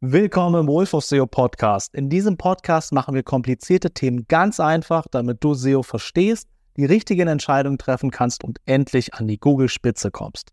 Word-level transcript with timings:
Willkommen 0.00 0.60
im 0.60 0.68
Wolf 0.68 0.94
of 0.94 1.04
SEO 1.04 1.26
Podcast. 1.26 1.92
In 1.92 2.08
diesem 2.08 2.36
Podcast 2.36 2.92
machen 2.92 3.16
wir 3.16 3.24
komplizierte 3.24 3.90
Themen 3.90 4.26
ganz 4.28 4.60
einfach, 4.60 5.08
damit 5.10 5.42
du 5.42 5.54
SEO 5.54 5.82
verstehst, 5.82 6.46
die 6.76 6.84
richtigen 6.84 7.26
Entscheidungen 7.26 7.78
treffen 7.78 8.12
kannst 8.12 8.44
und 8.44 8.60
endlich 8.64 9.14
an 9.14 9.26
die 9.26 9.40
Google-Spitze 9.40 10.12
kommst. 10.12 10.52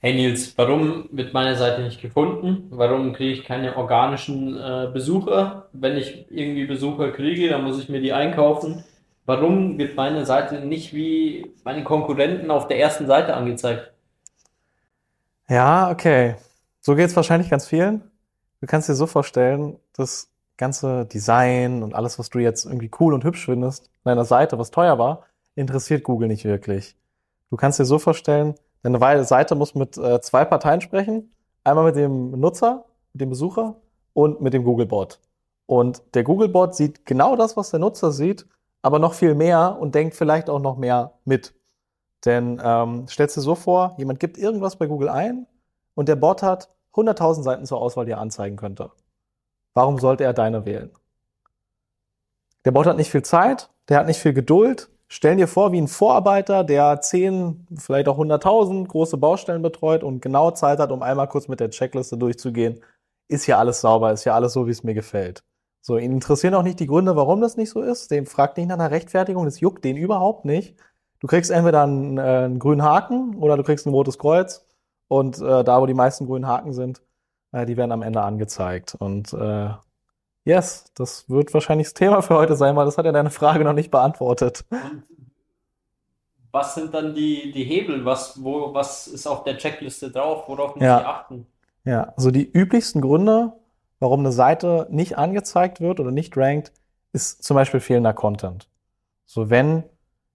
Hey 0.00 0.14
Nils, 0.14 0.54
warum 0.58 1.08
wird 1.12 1.32
meine 1.32 1.54
Seite 1.54 1.82
nicht 1.82 2.02
gefunden? 2.02 2.66
Warum 2.70 3.12
kriege 3.12 3.30
ich 3.30 3.44
keine 3.44 3.76
organischen 3.76 4.56
äh, 4.56 4.90
Besucher? 4.92 5.68
Wenn 5.72 5.96
ich 5.96 6.26
irgendwie 6.28 6.66
Besucher 6.66 7.12
kriege, 7.12 7.48
dann 7.48 7.62
muss 7.62 7.80
ich 7.80 7.88
mir 7.88 8.00
die 8.00 8.12
einkaufen. 8.12 8.82
Warum 9.24 9.78
wird 9.78 9.94
meine 9.94 10.26
Seite 10.26 10.66
nicht 10.66 10.92
wie 10.92 11.54
meine 11.62 11.84
Konkurrenten 11.84 12.50
auf 12.50 12.66
der 12.66 12.80
ersten 12.80 13.06
Seite 13.06 13.34
angezeigt? 13.34 13.92
Ja, 15.48 15.92
okay. 15.92 16.34
So 16.80 16.96
geht 16.96 17.06
es 17.06 17.14
wahrscheinlich 17.14 17.50
ganz 17.50 17.68
vielen. 17.68 18.09
Du 18.60 18.66
kannst 18.66 18.88
dir 18.88 18.94
so 18.94 19.06
vorstellen, 19.06 19.78
das 19.94 20.30
ganze 20.56 21.06
Design 21.06 21.82
und 21.82 21.94
alles, 21.94 22.18
was 22.18 22.28
du 22.28 22.38
jetzt 22.38 22.66
irgendwie 22.66 22.90
cool 23.00 23.14
und 23.14 23.24
hübsch 23.24 23.46
findest, 23.46 23.86
an 24.04 24.10
deiner 24.10 24.26
Seite, 24.26 24.58
was 24.58 24.70
teuer 24.70 24.98
war, 24.98 25.24
interessiert 25.54 26.04
Google 26.04 26.28
nicht 26.28 26.44
wirklich. 26.44 26.96
Du 27.48 27.56
kannst 27.56 27.78
dir 27.78 27.86
so 27.86 27.98
vorstellen, 27.98 28.54
deine 28.82 29.24
Seite 29.24 29.54
muss 29.54 29.74
mit 29.74 29.96
äh, 29.96 30.20
zwei 30.20 30.44
Parteien 30.44 30.80
sprechen. 30.80 31.32
Einmal 31.64 31.86
mit 31.86 31.96
dem 31.96 32.38
Nutzer, 32.38 32.84
mit 33.12 33.22
dem 33.22 33.30
Besucher 33.30 33.76
und 34.12 34.40
mit 34.40 34.52
dem 34.52 34.64
Googlebot. 34.64 35.20
Und 35.66 36.02
der 36.14 36.24
Googlebot 36.24 36.74
sieht 36.74 37.06
genau 37.06 37.36
das, 37.36 37.56
was 37.56 37.70
der 37.70 37.80
Nutzer 37.80 38.12
sieht, 38.12 38.46
aber 38.82 38.98
noch 38.98 39.14
viel 39.14 39.34
mehr 39.34 39.78
und 39.80 39.94
denkt 39.94 40.14
vielleicht 40.14 40.50
auch 40.50 40.60
noch 40.60 40.76
mehr 40.76 41.12
mit. 41.24 41.54
Denn 42.24 42.60
ähm, 42.62 43.06
stellst 43.08 43.36
dir 43.36 43.40
so 43.40 43.54
vor, 43.54 43.94
jemand 43.96 44.20
gibt 44.20 44.36
irgendwas 44.36 44.76
bei 44.76 44.86
Google 44.86 45.08
ein 45.08 45.46
und 45.94 46.08
der 46.08 46.16
Bot 46.16 46.42
hat 46.42 46.68
100.000 46.94 47.42
Seiten 47.42 47.66
zur 47.66 47.80
Auswahl, 47.80 48.04
die 48.04 48.12
er 48.12 48.18
anzeigen 48.18 48.56
könnte. 48.56 48.90
Warum 49.74 49.98
sollte 49.98 50.24
er 50.24 50.32
deine 50.32 50.64
wählen? 50.66 50.90
Der 52.64 52.72
Bot 52.72 52.86
hat 52.86 52.96
nicht 52.96 53.10
viel 53.10 53.22
Zeit, 53.22 53.70
der 53.88 53.98
hat 53.98 54.06
nicht 54.06 54.20
viel 54.20 54.32
Geduld. 54.32 54.90
Stell 55.08 55.36
dir 55.36 55.48
vor, 55.48 55.72
wie 55.72 55.80
ein 55.80 55.88
Vorarbeiter, 55.88 56.62
der 56.62 57.00
10, 57.00 57.66
vielleicht 57.76 58.06
auch 58.06 58.18
100.000 58.18 58.86
große 58.86 59.16
Baustellen 59.16 59.62
betreut 59.62 60.04
und 60.04 60.22
genau 60.22 60.52
Zeit 60.52 60.78
hat, 60.78 60.92
um 60.92 61.02
einmal 61.02 61.28
kurz 61.28 61.48
mit 61.48 61.58
der 61.58 61.70
Checkliste 61.70 62.16
durchzugehen. 62.16 62.80
Ist 63.26 63.44
hier 63.44 63.58
alles 63.58 63.80
sauber? 63.80 64.12
Ist 64.12 64.22
hier 64.24 64.34
alles 64.34 64.52
so, 64.52 64.66
wie 64.66 64.70
es 64.70 64.84
mir 64.84 64.94
gefällt? 64.94 65.42
So, 65.80 65.96
ihn 65.96 66.12
interessieren 66.12 66.54
auch 66.54 66.62
nicht 66.62 66.78
die 66.78 66.86
Gründe, 66.86 67.16
warum 67.16 67.40
das 67.40 67.56
nicht 67.56 67.70
so 67.70 67.80
ist. 67.82 68.10
Dem 68.10 68.26
fragt 68.26 68.56
nicht 68.56 68.68
nach 68.68 68.78
einer 68.78 68.90
Rechtfertigung, 68.90 69.46
das 69.46 69.60
juckt 69.60 69.84
den 69.84 69.96
überhaupt 69.96 70.44
nicht. 70.44 70.76
Du 71.20 71.26
kriegst 71.26 71.50
entweder 71.50 71.82
einen, 71.82 72.18
äh, 72.18 72.20
einen 72.20 72.58
grünen 72.58 72.82
Haken 72.82 73.36
oder 73.36 73.56
du 73.56 73.62
kriegst 73.62 73.86
ein 73.86 73.90
rotes 73.90 74.18
Kreuz. 74.18 74.66
Und 75.10 75.40
äh, 75.40 75.64
da, 75.64 75.80
wo 75.80 75.86
die 75.86 75.94
meisten 75.94 76.26
grünen 76.26 76.46
Haken 76.46 76.72
sind, 76.72 77.02
äh, 77.50 77.66
die 77.66 77.76
werden 77.76 77.90
am 77.90 78.02
Ende 78.02 78.22
angezeigt. 78.22 78.94
Und 78.96 79.32
äh, 79.32 79.70
yes, 80.44 80.84
das 80.94 81.28
wird 81.28 81.52
wahrscheinlich 81.52 81.88
das 81.88 81.94
Thema 81.94 82.22
für 82.22 82.36
heute 82.36 82.54
sein, 82.54 82.76
weil 82.76 82.86
das 82.86 82.96
hat 82.96 83.06
ja 83.06 83.12
deine 83.12 83.30
Frage 83.30 83.64
noch 83.64 83.72
nicht 83.72 83.90
beantwortet. 83.90 84.64
Was 86.52 86.76
sind 86.76 86.94
dann 86.94 87.12
die, 87.16 87.50
die 87.50 87.64
Hebel? 87.64 88.04
Was, 88.04 88.44
wo, 88.44 88.72
was 88.72 89.08
ist 89.08 89.26
auf 89.26 89.42
der 89.42 89.58
Checkliste 89.58 90.12
drauf? 90.12 90.44
Worauf 90.46 90.76
muss 90.76 90.84
ja. 90.84 91.00
ich 91.00 91.06
achten? 91.06 91.46
Ja, 91.84 92.12
also 92.16 92.30
die 92.30 92.48
üblichsten 92.48 93.00
Gründe, 93.00 93.52
warum 93.98 94.20
eine 94.20 94.30
Seite 94.30 94.86
nicht 94.90 95.18
angezeigt 95.18 95.80
wird 95.80 95.98
oder 95.98 96.12
nicht 96.12 96.36
rankt, 96.36 96.72
ist 97.12 97.42
zum 97.42 97.56
Beispiel 97.56 97.80
fehlender 97.80 98.14
Content. 98.14 98.68
So, 99.26 99.50
wenn 99.50 99.82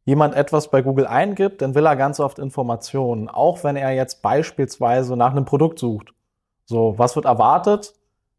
jemand 0.05 0.35
etwas 0.35 0.69
bei 0.69 0.81
Google 0.81 1.07
eingibt, 1.07 1.61
dann 1.61 1.75
will 1.75 1.85
er 1.85 1.95
ganz 1.95 2.19
oft 2.19 2.39
Informationen, 2.39 3.27
auch 3.27 3.63
wenn 3.63 3.75
er 3.75 3.91
jetzt 3.91 4.21
beispielsweise 4.21 5.17
nach 5.17 5.31
einem 5.31 5.45
Produkt 5.45 5.79
sucht. 5.79 6.13
So, 6.65 6.97
was 6.97 7.15
wird 7.15 7.25
erwartet? 7.25 7.93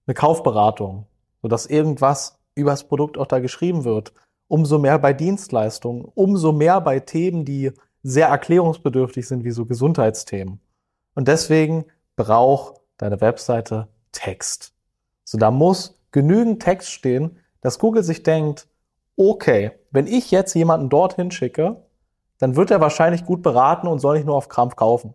Eine 0.07 0.15
Kaufberatung, 0.15 1.07
sodass 1.43 1.67
irgendwas 1.67 2.39
über 2.55 2.71
das 2.71 2.85
Produkt 2.85 3.19
auch 3.19 3.27
da 3.27 3.41
geschrieben 3.41 3.85
wird. 3.85 4.13
Umso 4.49 4.79
mehr 4.79 4.99
bei 4.99 5.13
Dienstleistungen, 5.13 6.05
umso 6.15 6.53
mehr 6.53 6.81
bei 6.81 7.01
Themen, 7.01 7.45
die 7.45 7.73
sehr 8.03 8.29
erklärungsbedürftig 8.29 9.27
sind, 9.27 9.43
wie 9.45 9.51
so 9.51 9.67
Gesundheitsthemen. 9.67 10.61
Und 11.17 11.27
deswegen 11.27 11.87
braucht 12.15 12.81
deine 12.99 13.21
Webseite 13.21 13.89
Text. 14.13 14.73
So, 15.25 15.39
da 15.39 15.51
muss 15.51 16.01
genügend 16.13 16.63
Text 16.63 16.93
stehen, 16.93 17.39
dass 17.61 17.81
Google 17.81 18.05
sich 18.05 18.23
denkt, 18.23 18.69
okay, 19.17 19.73
wenn 19.91 20.07
ich 20.07 20.31
jetzt 20.31 20.55
jemanden 20.55 20.89
dorthin 20.89 21.31
schicke, 21.31 21.83
dann 22.39 22.57
wird 22.57 22.71
er 22.71 22.81
wahrscheinlich 22.81 23.25
gut 23.25 23.43
beraten 23.43 23.87
und 23.87 23.99
soll 23.99 24.17
nicht 24.17 24.27
nur 24.27 24.37
auf 24.37 24.49
Krampf 24.49 24.77
kaufen. 24.77 25.15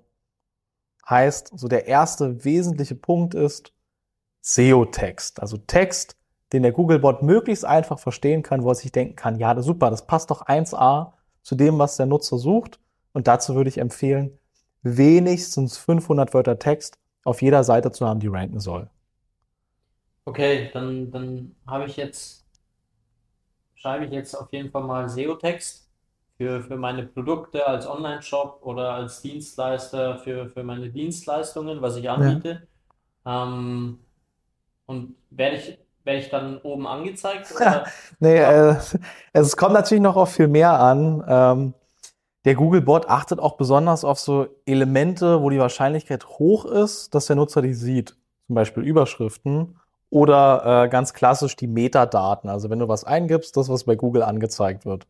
Heißt, 1.07 1.51
so 1.56 1.67
der 1.67 1.88
erste 1.88 2.44
wesentliche 2.44 2.95
Punkt 2.95 3.34
ist 3.34 3.73
SEO-Text. 4.41 5.39
Also 5.39 5.57
Text, 5.57 6.16
den 6.51 6.63
der 6.63 6.72
Googlebot 6.72 7.22
möglichst 7.22 7.66
einfach 7.66 8.00
verstehen 8.00 8.44
kann, 8.44 8.63
wo 8.63 8.69
er 8.69 8.75
sich 8.75 8.91
denken 8.91 9.16
kann, 9.16 9.38
ja, 9.38 9.59
super, 9.62 9.89
das 9.89 10.07
passt 10.07 10.31
doch 10.31 10.47
1a 10.47 11.13
zu 11.44 11.56
dem, 11.56 11.78
was 11.79 11.97
der 11.97 12.07
Nutzer 12.07 12.38
sucht. 12.38 12.79
Und 13.13 13.28
dazu 13.28 13.56
würde 13.56 13.69
ich 13.69 13.78
empfehlen, 13.78 14.39
wenigstens 14.81 15.78
500 15.78 16.33
Wörter 16.33 16.57
Text 16.57 16.97
auf 17.23 17.41
jeder 17.41 17.63
Seite 17.63 17.91
zu 17.91 18.07
haben, 18.07 18.19
die 18.19 18.28
ranken 18.28 18.59
soll. 18.59 18.89
Okay, 20.25 20.69
dann, 20.73 21.12
dann 21.12 21.56
habe 21.68 21.85
ich 21.85 21.97
jetzt 21.97 22.41
schreibe 23.81 24.06
ich 24.06 24.12
jetzt 24.12 24.36
auf 24.36 24.52
jeden 24.53 24.69
Fall 24.69 24.84
mal 24.84 25.09
SEO-Text 25.09 25.90
für, 26.38 26.62
für 26.62 26.78
meine 26.78 27.03
Produkte 27.03 27.66
als 27.66 27.88
Online-Shop 27.88 28.59
oder 28.62 28.94
als 28.94 29.22
Dienstleister 29.22 30.19
für, 30.19 30.50
für 30.50 30.64
meine 30.64 30.90
Dienstleistungen, 30.90 31.81
was 31.81 31.96
ich 31.96 32.09
anbiete. 32.09 32.68
Ja. 33.25 33.44
Ähm, 33.44 34.00
und 34.86 35.16
werde 35.31 35.58
ich, 35.58 35.80
werde 36.03 36.19
ich 36.19 36.30
dann 36.30 36.59
oben 36.59 36.86
angezeigt? 36.86 37.53
Oder? 37.56 37.86
nee, 38.19 38.38
äh, 38.38 38.75
es 39.34 39.58
kommt 39.58 39.74
natürlich 39.74 40.03
noch 40.03 40.16
auf 40.16 40.34
viel 40.34 40.48
mehr 40.48 40.80
an. 40.80 41.24
Ähm, 41.28 41.74
der 42.46 42.56
Google-Bot 42.56 43.08
achtet 43.08 43.40
auch 43.40 43.58
besonders 43.58 44.03
auf 44.03 44.19
so 44.19 44.48
Elemente, 44.66 45.42
wo 45.42 45.50
die 45.50 45.59
Wahrscheinlichkeit 45.59 46.28
hoch 46.28 46.66
ist, 46.66 47.13
dass 47.16 47.28
der 47.28 47.36
Nutzer 47.36 47.62
die 47.62 47.74
sieht. 47.74 48.16
Zum 48.48 48.56
Beispiel 48.56 48.84
Überschriften 48.84 49.75
oder 50.12 50.84
äh, 50.84 50.90
ganz 50.90 51.14
klassisch 51.14 51.56
die 51.56 51.68
Metadaten. 51.68 52.50
Also 52.50 52.70
wenn 52.70 52.80
du 52.80 52.88
was 52.88 53.06
eingibst, 53.06 53.58
das, 53.58 53.70
was 53.70 53.86
bei 53.86 53.96
Google 53.96 54.22
angezeigt 54.22 54.86
wird. 54.86 55.08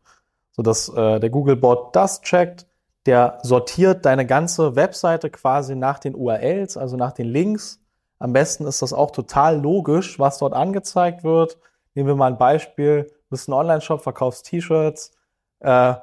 Sodass 0.52 0.88
äh, 0.88 1.18
der 1.18 1.28
Google-Bot 1.28 1.94
das 1.94 2.22
checkt, 2.22 2.66
der 3.04 3.38
sortiert 3.42 4.06
deine 4.06 4.24
ganze 4.26 4.76
Webseite 4.76 5.28
quasi 5.28 5.74
nach 5.74 5.98
den 5.98 6.14
URLs, 6.14 6.76
also 6.76 6.96
nach 6.96 7.12
den 7.12 7.26
Links. 7.26 7.80
Am 8.20 8.32
besten 8.32 8.64
ist 8.64 8.80
das 8.80 8.92
auch 8.92 9.10
total 9.10 9.60
logisch, 9.60 10.20
was 10.20 10.38
dort 10.38 10.54
angezeigt 10.54 11.24
wird. 11.24 11.58
Nehmen 11.94 12.06
wir 12.08 12.14
mal 12.14 12.30
ein 12.30 12.38
Beispiel. 12.38 13.04
Du 13.04 13.30
bist 13.30 13.48
ein 13.48 13.54
Online-Shop, 13.54 14.02
verkaufst 14.02 14.46
T-Shirts. 14.46 15.10
Äh, 15.58 15.94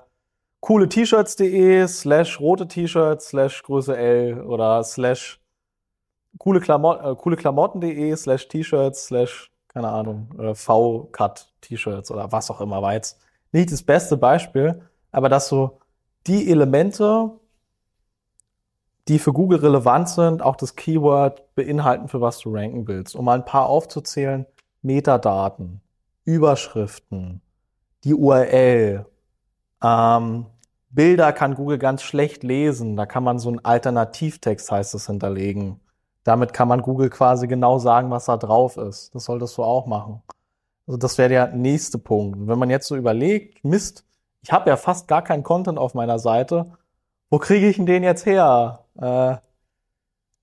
coole 0.60 0.90
T-Shirts.de 0.90 1.88
slash 1.88 2.42
rote 2.42 2.68
T-Shirts 2.68 3.30
slash 3.30 3.64
Größe 3.64 3.96
L 3.96 4.42
oder 4.42 4.84
slash 4.84 5.40
coole, 6.38 6.60
Klamot 6.60 7.02
äh, 7.04 7.16
coole 7.16 8.16
slash 8.18 8.48
T-Shirts 8.48 9.06
slash, 9.06 9.52
keine 9.68 9.90
Ahnung, 9.90 10.30
äh, 10.40 10.56
V-Cut 10.56 11.52
T-Shirts 11.62 12.12
oder 12.12 12.32
was 12.32 12.52
auch 12.52 12.62
immer 12.62 12.82
war 12.82 12.94
jetzt 12.94 13.20
nicht 13.52 13.72
das 13.72 13.82
beste 13.82 14.18
Beispiel, 14.18 14.82
aber 15.12 15.30
dass 15.30 15.48
so 15.48 15.80
die 16.28 16.50
Elemente, 16.52 17.32
die 19.08 19.20
für 19.20 19.34
Google 19.34 19.60
relevant 19.60 20.10
sind, 20.10 20.42
auch 20.42 20.56
das 20.56 20.76
Keyword 20.76 21.56
beinhalten, 21.56 22.08
für 22.08 22.22
was 22.22 22.40
du 22.40 22.54
ranken 22.54 22.88
willst. 22.88 23.16
Um 23.16 23.26
mal 23.26 23.40
ein 23.40 23.46
paar 23.46 23.66
aufzuzählen, 23.66 24.46
Metadaten, 24.82 25.82
Überschriften, 26.26 27.42
die 28.04 28.14
URL, 28.14 29.06
ähm, 29.84 30.46
Bilder 30.92 31.34
kann 31.34 31.56
Google 31.56 31.78
ganz 31.78 32.02
schlecht 32.02 32.44
lesen, 32.44 32.96
da 32.96 33.06
kann 33.06 33.24
man 33.24 33.40
so 33.40 33.50
einen 33.50 33.64
Alternativtext, 33.64 34.72
heißt 34.72 34.96
es, 34.96 35.08
hinterlegen. 35.08 35.80
Damit 36.24 36.54
kann 36.54 36.68
man 36.68 36.82
Google 36.82 37.10
quasi 37.10 37.48
genau 37.48 37.80
sagen, 37.80 38.12
was 38.12 38.26
da 38.26 38.38
drauf 38.38 38.78
ist. 38.78 39.16
Das 39.16 39.26
solltest 39.26 39.58
du 39.58 39.64
auch 39.64 39.86
machen. 39.86 40.22
Also 40.88 40.98
das 40.98 41.18
wäre 41.18 41.30
der 41.30 41.48
nächste 41.50 41.98
Punkt. 41.98 42.38
wenn 42.48 42.60
man 42.60 42.70
jetzt 42.70 42.88
so 42.88 42.96
überlegt, 42.96 43.64
Mist, 43.64 44.06
ich 44.42 44.52
habe 44.52 44.70
ja 44.70 44.78
fast 44.78 45.08
gar 45.08 45.24
keinen 45.24 45.44
Content 45.44 45.78
auf 45.78 45.94
meiner 45.94 46.20
Seite, 46.20 46.72
wo 47.30 47.38
kriege 47.38 47.68
ich 47.70 47.76
denn 47.76 47.86
den 47.86 48.04
jetzt 48.04 48.26
her? 48.26 48.86
Äh, 49.00 49.38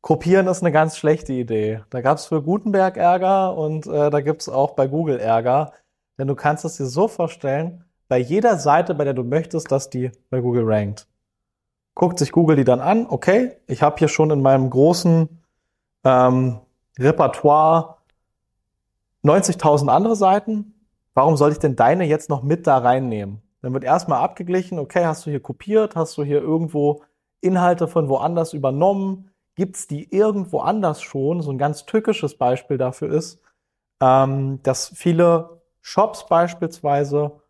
kopieren 0.03 0.47
ist 0.47 0.63
eine 0.63 0.71
ganz 0.71 0.97
schlechte 0.97 1.33
Idee. 1.33 1.83
Da 1.91 2.01
gab 2.01 2.19
es 2.19 2.27
für 2.27 2.43
Gutenberg 2.43 2.97
Ärger 2.97 3.57
und 3.57 3.87
äh, 3.87 4.09
da 4.11 4.21
gibt 4.21 4.43
es 4.43 4.49
auch 4.49 4.75
bei 4.75 4.87
Google 4.87 5.19
Ärger. 5.19 5.73
Denn 6.17 6.29
du 6.29 6.37
kannst 6.37 6.65
es 6.65 6.77
dir 6.77 6.87
so 6.87 7.09
vorstellen, 7.09 7.85
bei 8.09 8.19
jeder 8.19 8.59
Seite, 8.59 8.95
bei 8.95 9.05
der 9.05 9.15
du 9.15 9.25
möchtest, 9.25 9.73
dass 9.73 9.91
die 9.91 10.13
bei 10.31 10.41
Google 10.41 10.65
rankt. 10.65 11.09
Guckt 11.95 12.21
sich 12.21 12.31
Google 12.31 12.57
die 12.57 12.65
dann 12.65 12.81
an, 12.81 13.07
okay, 13.09 13.57
ich 13.67 13.83
habe 13.83 13.97
hier 13.99 14.09
schon 14.09 14.31
in 14.31 14.43
meinem 14.43 14.71
großen 14.71 15.43
ähm, 16.07 16.61
Repertoire 16.99 17.97
90.000 19.25 19.89
andere 19.89 20.15
Seiten. 20.15 20.75
Warum 21.15 21.37
soll 21.37 21.51
ich 21.51 21.59
denn 21.59 21.75
deine 21.75 22.05
jetzt 22.05 22.31
noch 22.31 22.43
mit 22.43 22.67
da 22.67 22.79
reinnehmen? 22.79 23.43
Dann 23.61 23.75
wird 23.75 23.85
erstmal 23.85 24.21
abgeglichen, 24.21 24.79
okay, 24.79 25.05
hast 25.05 25.27
du 25.27 25.31
hier 25.31 25.41
kopiert, 25.41 25.97
hast 25.97 26.17
du 26.17 26.23
hier 26.23 26.41
irgendwo 26.41 27.03
Inhalte 27.41 27.89
von 27.89 28.09
woanders 28.09 28.53
übernommen, 28.53 29.31
gibt's 29.57 29.89
die 29.89 30.15
irgendwo 30.15 30.61
anders 30.61 31.03
schon. 31.03 31.41
So 31.43 31.51
ein 31.51 31.59
ganz 31.59 31.87
tückisches 31.87 32.39
Beispiel 32.39 32.79
dafür 32.79 33.11
ist, 33.11 33.41
ähm, 34.01 34.61
dass 34.63 34.89
viele 34.95 35.61
Shops 35.81 36.27
beispielsweise 36.27 37.41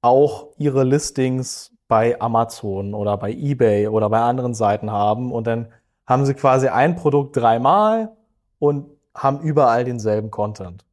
auch 0.00 0.48
ihre 0.56 0.84
Listings 0.84 1.72
bei 1.88 2.18
Amazon 2.20 2.94
oder 2.94 3.18
bei 3.18 3.32
eBay 3.32 3.88
oder 3.88 4.08
bei 4.08 4.20
anderen 4.20 4.54
Seiten 4.54 4.90
haben 4.90 5.32
und 5.32 5.46
dann 5.46 5.68
haben 6.06 6.24
sie 6.24 6.34
quasi 6.34 6.68
ein 6.68 6.96
Produkt 6.96 7.36
dreimal 7.36 8.12
und 8.58 8.86
haben 9.14 9.40
überall 9.40 9.84
denselben 9.84 10.30
Content. 10.30 10.84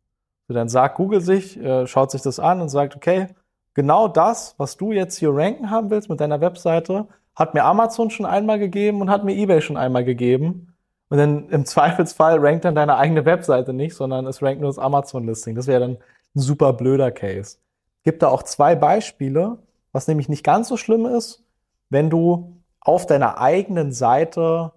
So, 0.47 0.53
dann 0.53 0.69
sagt 0.69 0.95
Google 0.95 1.21
sich, 1.21 1.59
äh, 1.59 1.87
schaut 1.87 2.11
sich 2.11 2.21
das 2.21 2.39
an 2.39 2.61
und 2.61 2.69
sagt, 2.69 2.95
okay, 2.95 3.27
genau 3.73 4.07
das, 4.07 4.55
was 4.57 4.77
du 4.77 4.91
jetzt 4.91 5.17
hier 5.17 5.33
ranken 5.33 5.69
haben 5.69 5.89
willst 5.89 6.09
mit 6.09 6.19
deiner 6.19 6.41
Webseite, 6.41 7.07
hat 7.35 7.53
mir 7.53 7.63
Amazon 7.63 8.09
schon 8.09 8.25
einmal 8.25 8.59
gegeben 8.59 9.01
und 9.01 9.09
hat 9.09 9.23
mir 9.23 9.35
eBay 9.35 9.61
schon 9.61 9.77
einmal 9.77 10.03
gegeben. 10.03 10.73
Und 11.09 11.17
dann 11.17 11.49
im 11.49 11.65
Zweifelsfall 11.65 12.39
rankt 12.39 12.65
dann 12.65 12.75
deine 12.75 12.97
eigene 12.97 13.25
Webseite 13.25 13.73
nicht, 13.73 13.95
sondern 13.95 14.25
es 14.27 14.41
rankt 14.41 14.61
nur 14.61 14.69
das 14.69 14.79
Amazon-Listing. 14.79 15.55
Das 15.55 15.67
wäre 15.67 15.81
dann 15.81 15.97
ein 16.35 16.39
super 16.39 16.73
blöder 16.73 17.11
Case. 17.11 17.57
Gibt 18.03 18.21
da 18.21 18.27
auch 18.27 18.43
zwei 18.43 18.75
Beispiele, 18.75 19.59
was 19.91 20.07
nämlich 20.07 20.27
nicht 20.27 20.43
ganz 20.43 20.67
so 20.67 20.77
schlimm 20.77 21.05
ist, 21.05 21.43
wenn 21.89 22.09
du 22.09 22.57
auf 22.81 23.05
deiner 23.05 23.39
eigenen 23.39 23.91
Seite 23.93 24.73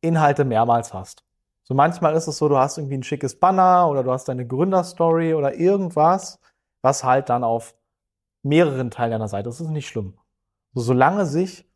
Inhalte 0.00 0.44
mehrmals 0.44 0.94
hast. 0.94 1.24
So 1.62 1.74
manchmal 1.74 2.14
ist 2.14 2.26
es 2.26 2.38
so, 2.38 2.48
du 2.48 2.58
hast 2.58 2.78
irgendwie 2.78 2.98
ein 2.98 3.02
schickes 3.02 3.38
Banner 3.38 3.88
oder 3.88 4.02
du 4.02 4.10
hast 4.10 4.28
deine 4.28 4.46
Gründerstory 4.46 5.34
oder 5.34 5.54
irgendwas, 5.54 6.40
was 6.82 7.04
halt 7.04 7.28
dann 7.28 7.44
auf 7.44 7.74
mehreren 8.42 8.90
Teilen 8.90 9.12
deiner 9.12 9.28
Seite 9.28 9.48
ist. 9.48 9.60
Das 9.60 9.66
ist 9.66 9.72
nicht 9.72 9.88
schlimm. 9.88 10.14
So, 10.74 10.82
solange 10.82 11.26
sich 11.26 11.68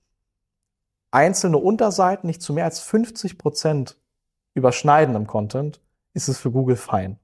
einzelne 1.10 1.58
Unterseiten 1.58 2.26
nicht 2.26 2.42
zu 2.42 2.52
mehr 2.52 2.64
als 2.64 2.80
50 2.80 3.38
Prozent 3.38 4.00
überschneiden 4.54 5.14
im 5.14 5.26
Content, 5.26 5.80
ist 6.12 6.28
es 6.28 6.38
für 6.38 6.50
Google 6.50 6.76
fein. 6.76 7.18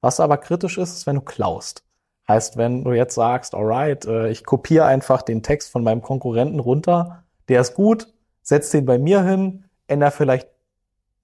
Was 0.00 0.20
aber 0.20 0.38
kritisch 0.38 0.78
ist, 0.78 0.92
ist, 0.94 1.06
wenn 1.06 1.16
du 1.16 1.22
klaust. 1.22 1.84
Heißt, 2.26 2.56
wenn 2.56 2.84
du 2.84 2.92
jetzt 2.92 3.14
sagst, 3.14 3.54
alright, 3.54 4.06
äh, 4.06 4.30
ich 4.30 4.44
kopiere 4.44 4.86
einfach 4.86 5.22
den 5.22 5.42
Text 5.42 5.70
von 5.70 5.84
meinem 5.84 6.00
Konkurrenten 6.00 6.58
runter, 6.58 7.24
der 7.48 7.60
ist 7.60 7.74
gut, 7.74 8.12
setz 8.42 8.70
den 8.70 8.86
bei 8.86 8.98
mir 8.98 9.22
hin, 9.22 9.63
ändere 9.86 10.10
vielleicht 10.10 10.48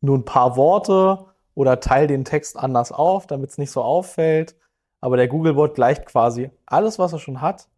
nur 0.00 0.16
ein 0.18 0.24
paar 0.24 0.56
Worte 0.56 1.26
oder 1.54 1.80
teile 1.80 2.06
den 2.06 2.24
Text 2.24 2.56
anders 2.56 2.92
auf, 2.92 3.26
damit 3.26 3.50
es 3.50 3.58
nicht 3.58 3.70
so 3.70 3.82
auffällt. 3.82 4.56
Aber 5.00 5.16
der 5.16 5.28
Googlebot 5.28 5.74
gleicht 5.74 6.06
quasi 6.06 6.50
alles, 6.66 6.98
was 6.98 7.12
er 7.12 7.18
schon 7.18 7.40
hat, 7.40 7.68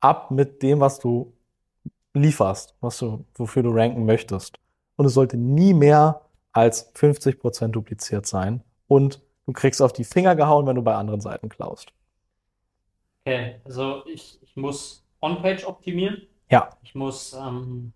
ab 0.00 0.30
mit 0.30 0.62
dem, 0.62 0.80
was 0.80 0.98
du 0.98 1.32
lieferst, 2.14 2.74
was 2.80 2.98
du, 2.98 3.24
wofür 3.34 3.62
du 3.62 3.70
ranken 3.70 4.04
möchtest. 4.04 4.58
Und 4.96 5.06
es 5.06 5.14
sollte 5.14 5.36
nie 5.36 5.72
mehr 5.72 6.22
als 6.52 6.90
50 6.94 7.40
Prozent 7.40 7.74
dupliziert 7.74 8.26
sein. 8.26 8.62
Und 8.86 9.22
du 9.46 9.52
kriegst 9.52 9.80
auf 9.80 9.92
die 9.92 10.04
Finger 10.04 10.36
gehauen, 10.36 10.66
wenn 10.66 10.76
du 10.76 10.82
bei 10.82 10.94
anderen 10.94 11.20
Seiten 11.20 11.48
klaust. 11.48 11.92
Okay, 13.24 13.60
also 13.64 14.04
ich, 14.06 14.38
ich 14.42 14.56
muss 14.56 15.06
On-Page 15.20 15.64
optimieren. 15.64 16.22
Ja. 16.50 16.70
Ich 16.82 16.94
muss 16.94 17.32
ähm, 17.32 17.92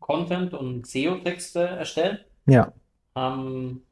Content 0.00 0.54
und 0.54 0.86
SEO-Texte 0.86 1.60
erstellen. 1.60 2.18
Ja. 2.46 2.72
Ähm, 3.16 3.82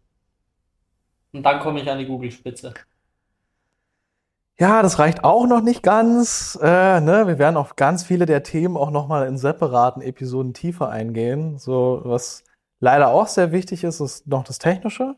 und 1.32 1.42
dann 1.42 1.60
komme 1.60 1.80
ich 1.80 1.90
an 1.90 1.98
die 1.98 2.06
Google-Spitze. 2.06 2.74
Ja, 4.58 4.82
das 4.82 4.98
reicht 4.98 5.24
auch 5.24 5.46
noch 5.46 5.62
nicht 5.62 5.82
ganz. 5.82 6.58
Äh, 6.62 7.00
ne? 7.00 7.26
Wir 7.26 7.38
werden 7.38 7.56
auf 7.56 7.76
ganz 7.76 8.04
viele 8.04 8.26
der 8.26 8.42
Themen 8.42 8.76
auch 8.76 8.90
nochmal 8.90 9.26
in 9.26 9.38
separaten 9.38 10.02
Episoden 10.02 10.54
tiefer 10.54 10.88
eingehen. 10.90 11.58
So, 11.58 12.02
was 12.04 12.44
leider 12.78 13.08
auch 13.08 13.26
sehr 13.26 13.50
wichtig 13.52 13.82
ist, 13.82 14.00
ist 14.00 14.26
noch 14.26 14.44
das 14.44 14.58
Technische. 14.58 15.16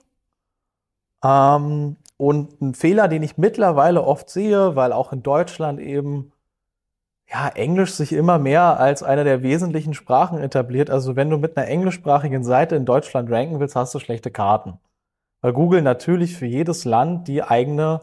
Ähm, 1.25 1.97
und 2.17 2.61
ein 2.63 2.75
Fehler, 2.75 3.09
den 3.09 3.23
ich 3.23 3.37
mittlerweile 3.37 4.05
oft 4.05 4.31
sehe, 4.31 4.77
weil 4.77 4.93
auch 4.93 5.13
in 5.13 5.23
Deutschland 5.23 5.81
eben 5.81 6.33
ja, 7.31 7.49
Englisch 7.49 7.93
sich 7.93 8.13
immer 8.13 8.39
mehr 8.39 8.79
als 8.79 9.03
eine 9.03 9.25
der 9.25 9.43
wesentlichen 9.43 9.95
Sprachen 9.95 10.39
etabliert. 10.39 10.91
Also 10.91 11.17
wenn 11.17 11.31
du 11.31 11.39
mit 11.39 11.57
einer 11.57 11.67
englischsprachigen 11.67 12.45
Seite 12.45 12.77
in 12.77 12.85
Deutschland 12.85 13.31
ranken 13.31 13.61
willst, 13.61 13.77
hast 13.77 13.95
du 13.95 13.99
schlechte 13.99 14.31
Karten. 14.31 14.79
Weil 15.41 15.53
Google 15.53 15.83
natürlich 15.83 16.37
für 16.37 16.47
jedes 16.47 16.85
Land 16.85 17.29
die 17.29 17.43
eigene 17.43 18.01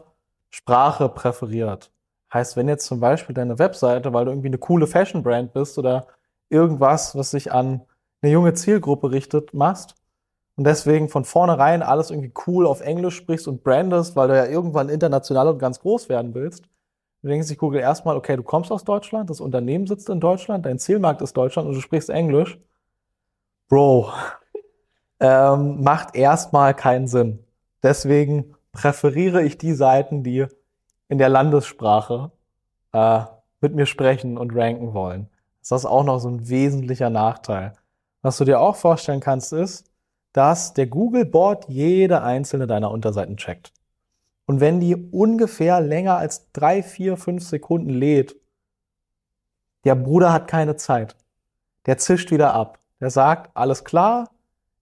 Sprache 0.50 1.08
präferiert. 1.08 1.92
Heißt, 2.32 2.56
wenn 2.56 2.68
jetzt 2.68 2.86
zum 2.86 3.00
Beispiel 3.00 3.34
deine 3.34 3.58
Webseite, 3.58 4.12
weil 4.12 4.24
du 4.24 4.30
irgendwie 4.30 4.48
eine 4.48 4.58
coole 4.58 4.86
Fashion-Brand 4.86 5.52
bist 5.52 5.78
oder 5.78 6.06
irgendwas, 6.48 7.16
was 7.16 7.30
sich 7.30 7.52
an 7.52 7.82
eine 8.22 8.32
junge 8.32 8.54
Zielgruppe 8.54 9.10
richtet, 9.10 9.54
machst 9.54 9.94
und 10.56 10.64
deswegen 10.64 11.08
von 11.08 11.24
vornherein 11.24 11.82
alles 11.82 12.10
irgendwie 12.10 12.32
cool 12.46 12.66
auf 12.66 12.80
Englisch 12.80 13.16
sprichst 13.16 13.48
und 13.48 13.64
brandest, 13.64 14.16
weil 14.16 14.28
du 14.28 14.36
ja 14.36 14.46
irgendwann 14.46 14.88
international 14.88 15.48
und 15.48 15.58
ganz 15.58 15.80
groß 15.80 16.08
werden 16.08 16.34
willst, 16.34 16.64
Du 17.22 17.28
denkst 17.28 17.46
sich 17.46 17.58
Google 17.58 17.80
erstmal, 17.80 18.16
okay, 18.16 18.36
du 18.36 18.42
kommst 18.42 18.72
aus 18.72 18.82
Deutschland, 18.82 19.30
das 19.30 19.40
Unternehmen 19.40 19.86
sitzt 19.86 20.10
in 20.10 20.18
Deutschland, 20.18 20.66
dein 20.66 20.80
Zielmarkt 20.80 21.22
ist 21.22 21.36
Deutschland 21.36 21.68
und 21.68 21.74
du 21.74 21.80
sprichst 21.80 22.10
Englisch. 22.10 22.58
Bro, 23.68 24.12
ähm, 25.20 25.82
macht 25.82 26.16
erstmal 26.16 26.74
keinen 26.74 27.06
Sinn. 27.06 27.38
Deswegen 27.82 28.56
präferiere 28.72 29.42
ich 29.42 29.56
die 29.56 29.72
Seiten, 29.72 30.24
die 30.24 30.46
in 31.08 31.18
der 31.18 31.28
Landessprache 31.28 32.32
äh, 32.92 33.20
mit 33.60 33.74
mir 33.74 33.86
sprechen 33.86 34.36
und 34.36 34.54
ranken 34.54 34.92
wollen. 34.92 35.28
Das 35.60 35.70
ist 35.70 35.86
auch 35.86 36.04
noch 36.04 36.18
so 36.18 36.28
ein 36.28 36.48
wesentlicher 36.48 37.08
Nachteil. 37.08 37.74
Was 38.22 38.38
du 38.38 38.44
dir 38.44 38.58
auch 38.58 38.74
vorstellen 38.74 39.20
kannst, 39.20 39.52
ist, 39.52 39.90
dass 40.32 40.74
der 40.74 40.88
Google-Bot 40.88 41.66
jede 41.68 42.22
einzelne 42.22 42.66
deiner 42.66 42.90
Unterseiten 42.90 43.36
checkt. 43.36 43.72
Und 44.46 44.60
wenn 44.60 44.80
die 44.80 44.96
ungefähr 44.96 45.80
länger 45.80 46.16
als 46.16 46.50
drei, 46.52 46.82
vier, 46.82 47.16
fünf 47.16 47.44
Sekunden 47.44 47.90
lädt, 47.90 48.36
der 49.84 49.94
Bruder 49.94 50.32
hat 50.32 50.48
keine 50.48 50.76
Zeit. 50.76 51.16
Der 51.86 51.98
zischt 51.98 52.30
wieder 52.30 52.54
ab. 52.54 52.78
Der 53.00 53.10
sagt, 53.10 53.56
alles 53.56 53.84
klar, 53.84 54.30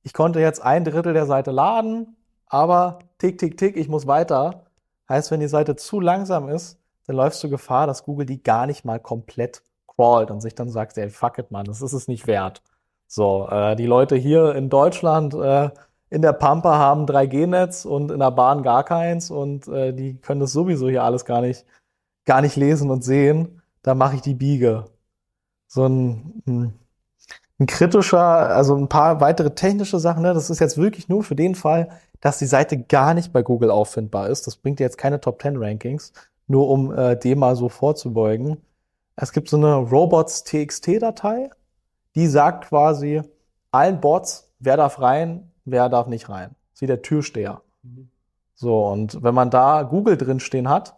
ich 0.03 0.13
konnte 0.13 0.41
jetzt 0.41 0.63
ein 0.63 0.85
Drittel 0.85 1.13
der 1.13 1.27
Seite 1.27 1.51
laden, 1.51 2.17
aber 2.47 2.99
tick, 3.19 3.39
tick, 3.39 3.57
tick, 3.57 3.77
ich 3.77 3.89
muss 3.89 4.07
weiter. 4.07 4.65
Heißt, 5.09 5.31
wenn 5.31 5.41
die 5.41 5.49
Seite 5.49 5.77
zu 5.77 6.01
langsam 6.01 6.49
ist, 6.49 6.79
dann 7.07 7.17
läufst 7.17 7.43
du 7.43 7.51
Gefahr, 7.51 7.87
dass 7.87 8.05
Google 8.05 8.27
die 8.27 8.43
gar 8.43 8.67
nicht 8.67 8.85
mal 8.85 9.01
komplett 9.01 9.63
crawlt 9.87 10.31
und 10.31 10.41
sich 10.41 10.55
dann 10.55 10.69
sagt, 10.69 10.97
ey, 10.99 11.11
fuck 11.11 11.39
it, 11.39 11.51
man, 11.51 11.65
das 11.65 11.83
ist 11.83 11.93
es 11.93 12.09
nicht 12.09 12.27
wert. 12.27 12.63
So, 13.07 13.49
äh, 13.49 13.75
die 13.77 13.87
Leute 13.87 14.17
hier 14.17 14.55
in 14.55 14.69
Deutschland, 14.69 15.35
äh, 15.35 15.71
in 16.11 16.23
der 16.23 16.33
Pampa 16.33 16.77
haben 16.77 17.07
3G-Netz 17.07 17.85
und 17.85 18.11
in 18.11 18.19
der 18.19 18.33
Bahn 18.33 18.63
gar 18.63 18.85
keins 18.85 19.31
und 19.31 19.69
äh, 19.69 19.93
die 19.95 20.17
können 20.17 20.41
das 20.41 20.53
sowieso 20.53 20.89
hier 20.89 21.05
alles 21.05 21.25
gar 21.25 21.41
nicht, 21.41 21.65
gar 22.27 22.43
nicht 22.43 22.57
lesen 22.57 22.91
und 22.91 23.05
sehen. 23.05 23.63
Da 23.83 23.95
mache 23.95 24.17
ich 24.17 24.21
die 24.21 24.35
Biege. 24.35 24.87
So 25.69 25.87
ein, 25.87 26.43
ein, 26.47 26.75
ein 27.61 27.67
kritischer, 27.67 28.21
also 28.21 28.77
ein 28.77 28.89
paar 28.89 29.21
weitere 29.21 29.55
technische 29.55 30.01
Sachen, 30.01 30.23
ne? 30.23 30.35
das 30.35 30.51
ist 30.51 30.59
jetzt 30.59 30.77
wirklich 30.77 31.09
nur 31.09 31.23
für 31.23 31.37
den 31.37 31.55
Fall, 31.55 31.91
dass 32.21 32.39
die 32.39 32.47
Seite 32.47 32.77
gar 32.77 33.15
nicht 33.15 33.33
bei 33.33 33.43
Google 33.43 33.71
auffindbar 33.71 34.29
ist. 34.29 34.49
Das 34.49 34.57
bringt 34.57 34.81
jetzt 34.81 34.99
keine 34.99 35.21
Top 35.21 35.41
10 35.41 35.57
Rankings, 35.57 36.13
nur 36.49 36.69
um 36.69 36.93
äh, 36.93 37.17
dem 37.17 37.39
mal 37.39 37.55
so 37.55 37.69
vorzubeugen. 37.69 38.59
Es 39.15 39.33
gibt 39.33 39.49
so 39.49 39.57
eine 39.57 39.77
Robots-TXT-Datei, 39.77 41.51
die 42.17 42.27
sagt 42.27 42.69
quasi 42.69 43.23
allen 43.71 44.01
Bots, 44.01 44.51
wer 44.59 44.77
darf 44.77 45.01
rein, 45.01 45.50
wer 45.65 45.89
darf 45.89 46.07
nicht 46.07 46.29
rein. 46.29 46.51
Das 46.51 46.77
ist 46.77 46.81
wie 46.83 46.87
der 46.87 47.03
Türsteher. 47.03 47.63
Mhm. 47.83 48.11
So, 48.55 48.87
und 48.87 49.23
wenn 49.23 49.35
man 49.35 49.51
da 49.51 49.83
Google 49.83 50.17
drinstehen 50.17 50.69
hat, 50.69 50.97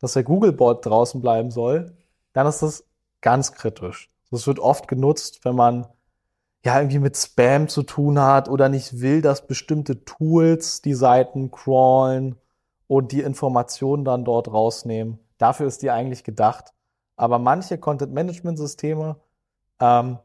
dass 0.00 0.12
der 0.12 0.24
Google-Bot 0.24 0.84
draußen 0.84 1.20
bleiben 1.20 1.50
soll, 1.50 1.96
dann 2.32 2.46
ist 2.46 2.62
das 2.62 2.84
ganz 3.20 3.52
kritisch. 3.52 4.10
Das 4.30 4.46
wird 4.46 4.58
oft 4.58 4.88
genutzt, 4.88 5.44
wenn 5.44 5.56
man 5.56 5.86
ja 6.64 6.78
irgendwie 6.78 6.98
mit 6.98 7.16
Spam 7.16 7.68
zu 7.68 7.82
tun 7.82 8.20
hat 8.20 8.48
oder 8.48 8.68
nicht 8.68 9.00
will, 9.00 9.22
dass 9.22 9.46
bestimmte 9.46 10.04
Tools 10.04 10.82
die 10.82 10.94
Seiten 10.94 11.50
crawlen 11.50 12.36
und 12.86 13.12
die 13.12 13.22
Informationen 13.22 14.04
dann 14.04 14.24
dort 14.24 14.52
rausnehmen. 14.52 15.18
Dafür 15.38 15.66
ist 15.66 15.82
die 15.82 15.90
eigentlich 15.90 16.24
gedacht. 16.24 16.72
Aber 17.16 17.38
manche 17.38 17.78
Content-Management-Systeme, 17.78 19.16
ähm, 19.80 20.18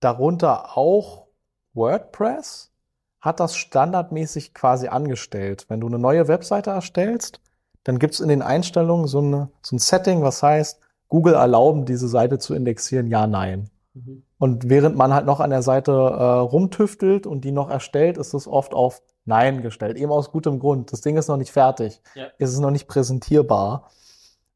darunter 0.00 0.76
auch 0.76 1.26
WordPress, 1.74 2.72
hat 3.20 3.40
das 3.40 3.56
standardmäßig 3.56 4.54
quasi 4.54 4.88
angestellt. 4.88 5.66
Wenn 5.68 5.80
du 5.80 5.86
eine 5.86 5.98
neue 5.98 6.28
Webseite 6.28 6.70
erstellst, 6.70 7.40
dann 7.84 7.98
gibt 7.98 8.14
es 8.14 8.20
in 8.20 8.28
den 8.28 8.42
Einstellungen 8.42 9.06
so, 9.06 9.18
eine, 9.18 9.50
so 9.62 9.76
ein 9.76 9.78
Setting, 9.78 10.22
was 10.22 10.42
heißt, 10.42 10.80
Google 11.08 11.34
erlauben, 11.34 11.84
diese 11.84 12.08
Seite 12.08 12.38
zu 12.38 12.54
indexieren, 12.54 13.08
ja, 13.08 13.26
nein. 13.26 13.68
Mhm. 13.94 14.22
Und 14.38 14.68
während 14.70 14.96
man 14.96 15.12
halt 15.12 15.26
noch 15.26 15.40
an 15.40 15.50
der 15.50 15.62
Seite 15.62 15.92
äh, 15.92 15.94
rumtüftelt 15.94 17.26
und 17.26 17.42
die 17.42 17.52
noch 17.52 17.68
erstellt, 17.68 18.16
ist 18.16 18.32
es 18.32 18.46
oft 18.46 18.72
auf 18.72 19.02
Nein 19.26 19.60
gestellt. 19.60 19.98
Eben 19.98 20.10
aus 20.10 20.30
gutem 20.30 20.58
Grund. 20.58 20.92
Das 20.92 21.02
Ding 21.02 21.16
ist 21.16 21.28
noch 21.28 21.36
nicht 21.36 21.52
fertig. 21.52 22.00
Ja. 22.14 22.28
Es 22.38 22.52
ist 22.52 22.60
noch 22.60 22.70
nicht 22.70 22.88
präsentierbar. 22.88 23.90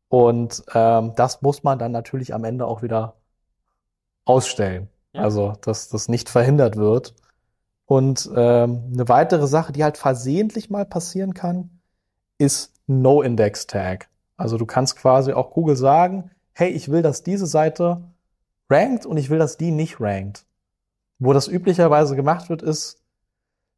Und 0.09 0.62
ähm, 0.75 1.12
das 1.16 1.42
muss 1.42 1.64
man 1.64 1.78
dann 1.78 1.92
natürlich 1.92 2.33
am 2.33 2.44
Ende 2.44 2.66
auch 2.66 2.83
wieder 2.83 3.16
ausstellen. 4.25 4.88
Ja. 5.12 5.23
Also, 5.23 5.52
dass 5.61 5.88
das 5.88 6.09
nicht 6.09 6.28
verhindert 6.28 6.76
wird. 6.76 7.14
Und 7.87 8.31
ähm, 8.35 8.91
eine 8.93 9.09
weitere 9.09 9.47
Sache, 9.47 9.73
die 9.73 9.85
halt 9.85 9.99
versehentlich 9.99 10.71
mal 10.71 10.87
passieren 10.87 11.35
kann, 11.35 11.71
ist 12.38 12.73
No-Index-Tag. 12.87 14.09
Also 14.37 14.59
du 14.59 14.67
kannst 14.67 14.97
quasi 14.97 15.33
auch 15.33 15.50
Google 15.53 15.76
sagen, 15.76 16.31
hey, 16.53 16.71
ich 16.71 16.91
will, 16.91 17.03
dass 17.03 17.23
diese 17.23 17.47
Seite 17.47 18.03
rankt 18.71 19.07
und 19.07 19.17
ich 19.17 19.31
will, 19.31 19.38
dass 19.38 19.57
die 19.57 19.71
nicht 19.71 20.00
rankt. 20.00 20.47
Wo 21.19 21.33
das 21.33 21.49
üblicherweise 21.49 22.17
gemacht 22.17 22.49
wird, 22.49 22.62
ist, 22.62 23.03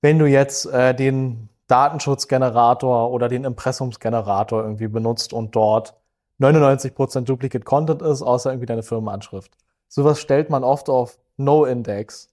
wenn 0.01 0.19
du 0.19 0.27
jetzt 0.27 0.67
äh, 0.67 0.95
den 0.95 1.49
Datenschutzgenerator 1.67 3.11
oder 3.11 3.29
den 3.29 3.45
Impressumsgenerator 3.45 4.63
irgendwie 4.63 4.89
benutzt 4.89 5.33
und 5.33 5.55
dort 5.57 5.97
99% 6.41 7.23
Duplicate 7.23 7.65
Content 7.65 8.03
ist, 8.03 8.23
außer 8.23 8.51
irgendwie 8.51 8.67
deine 8.67 8.83
Firmenanschrift. 8.83 9.57
Sowas 9.89 10.21
stellt 10.21 10.51
man 10.51 10.65
oft 10.65 10.89
auf 10.89 11.19
No-Index, 11.37 12.29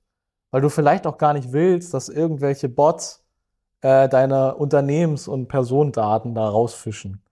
weil 0.53 0.61
du 0.61 0.69
vielleicht 0.69 1.07
auch 1.07 1.17
gar 1.17 1.33
nicht 1.33 1.51
willst, 1.51 1.95
dass 1.95 2.09
irgendwelche 2.09 2.69
Bots 2.69 3.23
äh, 3.81 4.07
deine 4.07 4.53
Unternehmens- 4.53 5.27
und 5.27 5.47
Personendaten 5.47 6.35
da 6.35 6.47
rausfischen. 6.47 7.23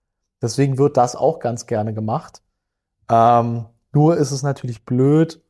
Deswegen 0.42 0.76
wird 0.76 0.96
das 0.96 1.14
auch 1.14 1.38
ganz 1.38 1.66
gerne 1.66 1.94
gemacht. 1.94 2.42
Ähm, 3.08 3.66
nur 3.92 4.16
ist 4.16 4.32
es 4.32 4.42
natürlich 4.42 4.84
blöd, 4.84 5.40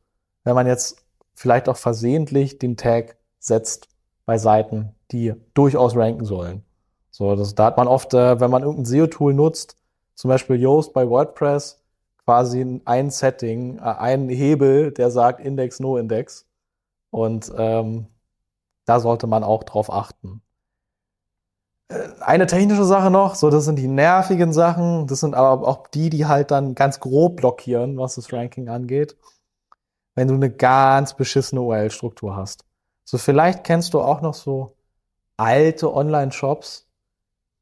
wenn 0.43 0.53
man 0.53 0.67
jetzt 0.67 1.03
vielleicht 1.33 1.67
auch 1.67 1.77
versehentlich 1.77 2.59
den 2.59 2.77
Tag 2.77 3.17
setzt 3.39 3.89
bei 4.27 4.37
Seiten, 4.37 4.93
die 5.11 5.33
durchaus 5.55 5.95
ranken 5.95 6.25
sollen. 6.25 6.63
So, 7.09 7.35
das, 7.35 7.55
da 7.55 7.65
hat 7.65 7.77
man 7.77 7.87
oft, 7.87 8.13
äh, 8.13 8.39
wenn 8.39 8.51
man 8.51 8.61
irgendein 8.61 8.85
SEO-Tool 8.85 9.33
nutzt, 9.33 9.77
zum 10.13 10.29
Beispiel 10.29 10.61
Yoast 10.61 10.93
bei 10.93 11.09
WordPress, 11.09 11.81
quasi 12.23 12.81
ein 12.85 13.09
Setting, 13.09 13.79
äh, 13.79 13.81
ein 13.81 14.29
Hebel, 14.29 14.91
der 14.91 15.09
sagt 15.09 15.39
Index, 15.39 15.79
No 15.79 15.97
Index. 15.97 16.45
Und 17.13 17.53
ähm, 17.55 18.07
da 18.85 18.99
sollte 18.99 19.27
man 19.27 19.43
auch 19.43 19.63
drauf 19.63 19.93
achten. 19.93 20.41
Äh, 21.89 22.09
eine 22.21 22.47
technische 22.47 22.85
Sache 22.85 23.11
noch, 23.11 23.35
so 23.35 23.51
das 23.51 23.65
sind 23.65 23.77
die 23.77 23.87
nervigen 23.87 24.51
Sachen, 24.51 25.05
das 25.05 25.19
sind 25.19 25.35
aber 25.35 25.67
auch 25.67 25.85
die, 25.85 26.09
die 26.09 26.25
halt 26.25 26.49
dann 26.49 26.73
ganz 26.73 26.99
grob 26.99 27.35
blockieren, 27.35 27.99
was 27.99 28.15
das 28.15 28.33
Ranking 28.33 28.67
angeht. 28.67 29.15
Wenn 30.15 30.27
du 30.27 30.33
eine 30.33 30.49
ganz 30.49 31.13
beschissene 31.13 31.61
URL-Struktur 31.61 32.35
hast. 32.35 32.65
So 33.05 33.19
vielleicht 33.19 33.63
kennst 33.63 33.93
du 33.93 34.01
auch 34.01 34.21
noch 34.21 34.33
so 34.33 34.75
alte 35.37 35.93
Online-Shops, 35.93 36.87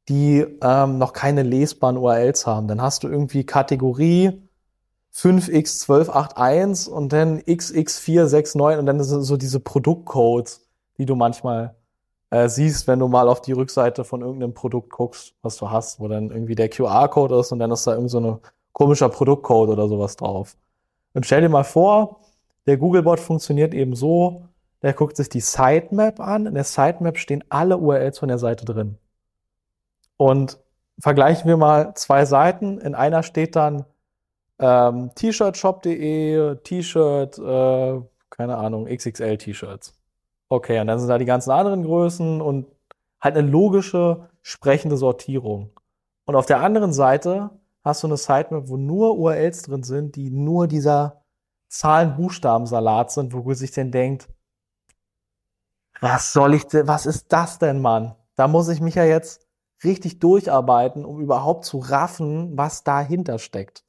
die 0.08 0.46
ähm, 0.62 0.96
noch 0.96 1.12
keine 1.12 1.42
lesbaren 1.42 1.98
URLs 1.98 2.46
haben. 2.46 2.68
Dann 2.68 2.80
hast 2.80 3.04
du 3.04 3.08
irgendwie 3.08 3.44
Kategorie 3.44 4.48
5x1281 5.14 6.88
und 6.88 7.12
dann 7.12 7.40
xx469 7.40 8.78
und 8.78 8.86
dann 8.86 9.02
sind 9.02 9.22
so 9.22 9.36
diese 9.36 9.60
Produktcodes, 9.60 10.66
die 10.98 11.06
du 11.06 11.14
manchmal 11.16 11.74
äh, 12.30 12.48
siehst, 12.48 12.88
wenn 12.88 12.98
du 12.98 13.08
mal 13.08 13.28
auf 13.28 13.42
die 13.42 13.52
Rückseite 13.52 14.04
von 14.04 14.22
irgendeinem 14.22 14.54
Produkt 14.54 14.90
guckst, 14.90 15.34
was 15.42 15.56
du 15.58 15.70
hast, 15.70 16.00
wo 16.00 16.08
dann 16.08 16.30
irgendwie 16.30 16.54
der 16.54 16.70
QR-Code 16.70 17.38
ist 17.38 17.52
und 17.52 17.58
dann 17.58 17.70
ist 17.70 17.86
da 17.86 17.94
irgend 17.94 18.10
so 18.10 18.20
ein 18.20 18.38
komischer 18.72 19.10
Produktcode 19.10 19.68
oder 19.68 19.86
sowas 19.86 20.16
drauf. 20.16 20.56
Und 21.12 21.26
stell 21.26 21.42
dir 21.42 21.50
mal 21.50 21.64
vor, 21.64 22.20
der 22.66 22.78
Googlebot 22.78 23.20
funktioniert 23.20 23.74
eben 23.74 23.94
so, 23.94 24.44
der 24.82 24.94
guckt 24.94 25.16
sich 25.16 25.28
die 25.28 25.40
Sitemap 25.40 26.20
an. 26.20 26.46
In 26.46 26.54
der 26.54 26.64
Sitemap 26.64 27.18
stehen 27.18 27.44
alle 27.50 27.76
URLs 27.76 28.18
von 28.18 28.28
der 28.28 28.38
Seite 28.38 28.64
drin. 28.64 28.98
Und 30.16 30.58
vergleichen 30.98 31.48
wir 31.48 31.56
mal 31.56 31.94
zwei 31.94 32.24
Seiten. 32.24 32.78
In 32.78 32.94
einer 32.94 33.22
steht 33.22 33.56
dann 33.56 33.84
ähm, 34.62 35.10
t-shirtshop.de, 35.16 36.56
T-Shirt, 36.62 37.38
äh, 37.38 38.00
keine 38.30 38.56
Ahnung, 38.56 38.86
XXL 38.86 39.36
T-Shirts. 39.36 39.94
Okay, 40.48 40.80
und 40.80 40.86
dann 40.86 41.00
sind 41.00 41.08
da 41.08 41.18
die 41.18 41.24
ganzen 41.24 41.50
anderen 41.50 41.82
Größen 41.82 42.40
und 42.40 42.66
halt 43.20 43.36
eine 43.36 43.48
logische, 43.48 44.28
sprechende 44.40 44.96
Sortierung. 44.96 45.70
Und 46.26 46.36
auf 46.36 46.46
der 46.46 46.60
anderen 46.60 46.92
Seite 46.92 47.50
hast 47.82 48.02
du 48.02 48.06
eine 48.06 48.16
Sitemap, 48.16 48.68
wo 48.68 48.76
nur 48.76 49.18
URLs 49.18 49.62
drin 49.62 49.82
sind, 49.82 50.14
die 50.14 50.30
nur 50.30 50.68
dieser 50.68 51.24
Zahlen-Buchstaben-Salat 51.68 53.10
sind, 53.10 53.32
wo 53.32 53.38
Google 53.38 53.56
sich 53.56 53.72
denn 53.72 53.90
denkt, 53.90 54.28
was 56.00 56.32
soll 56.32 56.54
ich 56.54 56.66
denn, 56.66 56.86
was 56.86 57.06
ist 57.06 57.32
das 57.32 57.58
denn, 57.58 57.80
Mann? 57.80 58.14
Da 58.36 58.46
muss 58.46 58.68
ich 58.68 58.80
mich 58.80 58.94
ja 58.94 59.04
jetzt 59.04 59.46
richtig 59.82 60.20
durcharbeiten, 60.20 61.04
um 61.04 61.20
überhaupt 61.20 61.64
zu 61.64 61.78
raffen, 61.78 62.56
was 62.56 62.84
dahinter 62.84 63.38
steckt. 63.38 63.84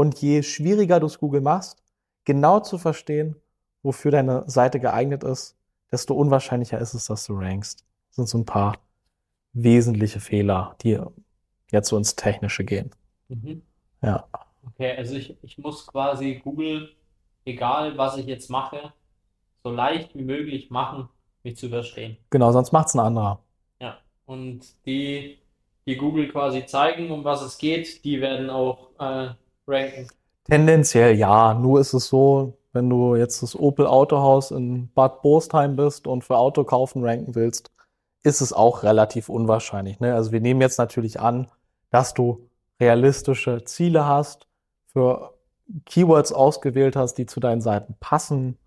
Und 0.00 0.22
je 0.22 0.42
schwieriger 0.42 0.98
du 0.98 1.04
es 1.04 1.18
Google 1.18 1.42
machst, 1.42 1.82
genau 2.24 2.60
zu 2.60 2.78
verstehen, 2.78 3.36
wofür 3.82 4.10
deine 4.10 4.44
Seite 4.46 4.80
geeignet 4.80 5.24
ist, 5.24 5.58
desto 5.92 6.14
unwahrscheinlicher 6.14 6.78
ist 6.78 6.94
es, 6.94 7.04
dass 7.04 7.26
du 7.26 7.34
rankst. 7.34 7.84
Das 8.08 8.16
sind 8.16 8.26
so 8.26 8.38
ein 8.38 8.46
paar 8.46 8.78
wesentliche 9.52 10.18
Fehler, 10.18 10.74
die 10.80 10.98
jetzt 11.70 11.90
so 11.90 11.98
ins 11.98 12.16
Technische 12.16 12.64
gehen. 12.64 12.92
Mhm. 13.28 13.60
Ja. 14.00 14.26
Okay, 14.68 14.96
also 14.96 15.16
ich, 15.16 15.36
ich 15.42 15.58
muss 15.58 15.86
quasi 15.86 16.40
Google, 16.42 16.88
egal 17.44 17.98
was 17.98 18.16
ich 18.16 18.24
jetzt 18.24 18.48
mache, 18.48 18.94
so 19.62 19.70
leicht 19.70 20.14
wie 20.14 20.22
möglich 20.22 20.70
machen, 20.70 21.10
mich 21.42 21.58
zu 21.58 21.66
überstehen. 21.66 22.16
Genau, 22.30 22.52
sonst 22.52 22.72
macht's 22.72 22.94
ein 22.94 23.00
anderer. 23.00 23.44
Ja, 23.82 23.98
und 24.24 24.62
die, 24.86 25.40
die 25.84 25.96
Google 25.98 26.28
quasi 26.28 26.64
zeigen, 26.64 27.10
um 27.10 27.22
was 27.22 27.42
es 27.42 27.58
geht, 27.58 28.02
die 28.06 28.22
werden 28.22 28.48
auch 28.48 28.92
äh, 28.98 29.34
ranken. 29.70 30.08
Tendenziell 30.44 31.14
ja, 31.16 31.54
nur 31.54 31.80
ist 31.80 31.92
es 31.92 32.08
so, 32.08 32.58
wenn 32.72 32.88
du 32.88 33.16
jetzt 33.16 33.42
das 33.42 33.58
Opel 33.58 33.86
Autohaus 33.86 34.50
in 34.50 34.90
Bad 34.94 35.22
Borstheim 35.22 35.76
bist 35.76 36.06
und 36.06 36.24
für 36.24 36.36
Auto 36.36 36.64
kaufen 36.64 37.04
ranken 37.04 37.34
willst, 37.34 37.70
ist 38.22 38.40
es 38.40 38.52
auch 38.52 38.82
relativ 38.82 39.28
unwahrscheinlich. 39.28 40.00
Ne? 40.00 40.14
Also 40.14 40.32
wir 40.32 40.40
nehmen 40.40 40.60
jetzt 40.60 40.78
natürlich 40.78 41.20
an, 41.20 41.48
dass 41.90 42.14
du 42.14 42.48
realistische 42.80 43.64
Ziele 43.64 44.06
hast, 44.06 44.46
für 44.86 45.34
Keywords 45.86 46.32
ausgewählt 46.32 46.96
hast, 46.96 47.14
die 47.14 47.26
zu 47.26 47.40
deinen 47.40 47.60
Seiten 47.60 47.94
passen 48.00 48.58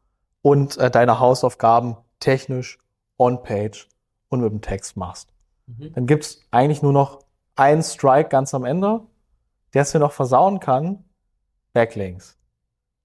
und 0.41 0.77
äh, 0.77 0.89
deine 0.89 1.19
Hausaufgaben 1.19 1.97
technisch 2.19 2.79
on-page 3.17 3.89
und 4.29 4.41
mit 4.41 4.51
dem 4.51 4.61
Text 4.61 4.97
machst. 4.97 5.29
Mhm. 5.67 5.93
Dann 5.93 6.07
gibt's 6.07 6.41
eigentlich 6.51 6.81
nur 6.81 6.93
noch 6.93 7.19
einen 7.55 7.83
Strike 7.83 8.29
ganz 8.29 8.53
am 8.53 8.65
Ende, 8.65 9.01
der 9.73 9.83
es 9.83 9.91
dir 9.91 9.99
noch 9.99 10.11
versauen 10.11 10.59
kann, 10.59 11.03
Backlinks. 11.73 12.37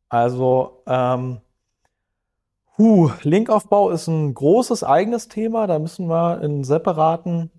Also, 0.08 0.82
ähm, 0.86 1.40
huh, 2.76 3.10
Linkaufbau 3.22 3.90
ist 3.90 4.06
ein 4.06 4.34
großes 4.34 4.84
eigenes 4.84 5.28
Thema. 5.28 5.66
Da 5.66 5.78
müssen 5.78 6.08
wir 6.08 6.40
in 6.42 6.64
separaten 6.64 7.50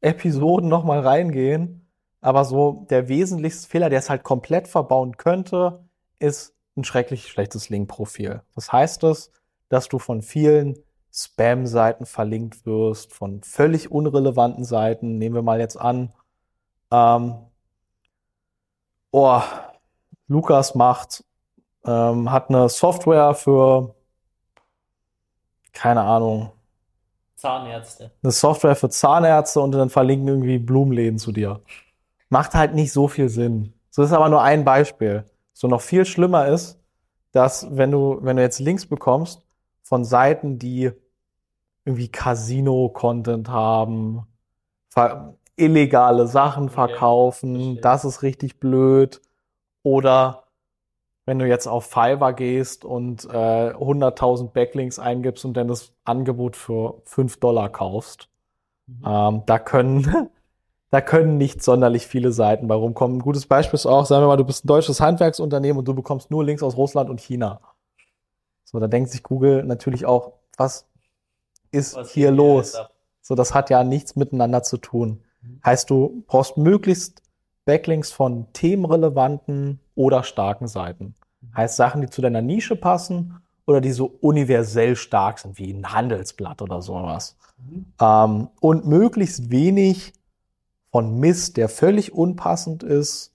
Episoden 0.00 0.68
nochmal 0.68 1.00
reingehen. 1.00 1.88
Aber 2.20 2.44
so 2.44 2.86
der 2.88 3.08
wesentlichste 3.08 3.68
Fehler, 3.68 3.90
der 3.90 3.98
es 3.98 4.08
halt 4.08 4.22
komplett 4.22 4.68
verbauen 4.68 5.16
könnte, 5.16 5.84
ist 6.18 6.54
ein 6.76 6.84
schrecklich 6.84 7.28
schlechtes 7.28 7.68
Linkprofil. 7.68 8.42
Was 8.54 8.72
heißt 8.72 9.02
das? 9.02 9.30
Dass 9.68 9.88
du 9.88 9.98
von 9.98 10.22
vielen 10.22 10.78
Spam-Seiten 11.12 12.06
verlinkt 12.06 12.66
wirst, 12.66 13.12
von 13.12 13.42
völlig 13.42 13.90
unrelevanten 13.90 14.64
Seiten. 14.64 15.18
Nehmen 15.18 15.34
wir 15.34 15.42
mal 15.42 15.60
jetzt 15.60 15.76
an, 15.76 16.12
ähm, 16.90 17.36
oh, 19.14 19.40
Lukas 20.26 20.74
macht, 20.74 21.24
ähm, 21.86 22.32
hat 22.32 22.48
eine 22.48 22.68
Software 22.68 23.34
für, 23.34 23.94
keine 25.72 26.02
Ahnung, 26.02 26.50
Zahnärzte. 27.36 28.10
eine 28.22 28.32
Software 28.32 28.74
für 28.74 28.88
Zahnärzte 28.88 29.60
und 29.60 29.72
dann 29.72 29.90
verlinken 29.90 30.26
irgendwie 30.26 30.58
Blumenläden 30.58 31.18
zu 31.18 31.30
dir. 31.30 31.60
Macht 32.28 32.54
halt 32.54 32.74
nicht 32.74 32.92
so 32.92 33.06
viel 33.06 33.28
Sinn. 33.28 33.74
So 33.90 34.02
ist 34.02 34.12
aber 34.12 34.28
nur 34.28 34.42
ein 34.42 34.64
Beispiel. 34.64 35.24
So 35.52 35.68
noch 35.68 35.80
viel 35.80 36.04
schlimmer 36.04 36.48
ist, 36.48 36.80
dass 37.30 37.68
wenn 37.70 37.92
du, 37.92 38.18
wenn 38.22 38.36
du 38.36 38.42
jetzt 38.42 38.58
Links 38.58 38.86
bekommst 38.86 39.46
von 39.82 40.04
Seiten, 40.04 40.58
die 40.58 40.90
irgendwie 41.84 42.08
Casino-Content 42.08 43.48
haben, 43.48 44.26
illegale 45.56 46.26
Sachen 46.26 46.68
verkaufen, 46.68 47.80
das 47.80 48.04
ist 48.04 48.22
richtig 48.22 48.60
blöd. 48.60 49.20
Oder 49.82 50.44
wenn 51.26 51.38
du 51.38 51.46
jetzt 51.46 51.66
auf 51.68 51.86
Fiverr 51.86 52.34
gehst 52.34 52.84
und 52.84 53.24
äh, 53.26 53.72
100.000 53.74 54.52
Backlinks 54.52 54.98
eingibst 54.98 55.44
und 55.44 55.54
dann 55.56 55.68
das 55.68 55.92
Angebot 56.04 56.56
für 56.56 57.02
5 57.04 57.38
Dollar 57.40 57.70
kaufst, 57.70 58.28
Mhm. 58.86 59.02
ähm, 59.06 59.42
da 59.46 59.58
können, 59.58 60.04
da 60.90 61.00
können 61.00 61.38
nicht 61.38 61.62
sonderlich 61.62 62.06
viele 62.06 62.32
Seiten 62.32 62.68
bei 62.68 62.74
rumkommen. 62.74 63.18
Ein 63.18 63.22
gutes 63.22 63.46
Beispiel 63.46 63.76
ist 63.76 63.86
auch, 63.86 64.06
sagen 64.06 64.22
wir 64.22 64.28
mal, 64.28 64.36
du 64.36 64.44
bist 64.44 64.64
ein 64.64 64.68
deutsches 64.68 65.00
Handwerksunternehmen 65.00 65.78
und 65.78 65.88
du 65.88 65.94
bekommst 65.94 66.30
nur 66.30 66.44
Links 66.44 66.62
aus 66.62 66.76
Russland 66.76 67.10
und 67.10 67.20
China. 67.20 67.60
So, 68.64 68.78
da 68.80 68.88
denkt 68.88 69.10
sich 69.10 69.22
Google 69.22 69.64
natürlich 69.64 70.06
auch, 70.06 70.32
was 70.56 70.86
ist 71.72 71.96
Was 71.96 72.12
hier 72.12 72.30
los? 72.30 72.76
So, 73.22 73.34
das 73.34 73.54
hat 73.54 73.70
ja 73.70 73.84
nichts 73.84 74.16
miteinander 74.16 74.62
zu 74.62 74.76
tun. 74.78 75.22
Heißt, 75.64 75.88
du 75.90 76.24
brauchst 76.26 76.56
möglichst 76.56 77.22
Backlinks 77.64 78.12
von 78.12 78.46
themenrelevanten 78.52 79.80
oder 79.94 80.22
starken 80.22 80.68
Seiten. 80.68 81.14
Heißt 81.56 81.76
Sachen, 81.76 82.00
die 82.00 82.10
zu 82.10 82.20
deiner 82.20 82.42
Nische 82.42 82.76
passen 82.76 83.40
oder 83.66 83.80
die 83.80 83.92
so 83.92 84.16
universell 84.20 84.96
stark 84.96 85.38
sind, 85.38 85.58
wie 85.58 85.72
ein 85.72 85.92
Handelsblatt 85.92 86.60
oder 86.62 86.82
sowas. 86.82 87.36
Mhm. 87.58 87.86
Ähm, 88.00 88.48
und 88.60 88.86
möglichst 88.86 89.50
wenig 89.50 90.12
von 90.90 91.18
Mist, 91.18 91.56
der 91.56 91.68
völlig 91.68 92.12
unpassend 92.12 92.82
ist, 92.82 93.32